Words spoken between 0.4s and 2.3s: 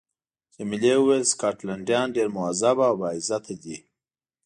جميلې وويل: سکاټلنډیان ډېر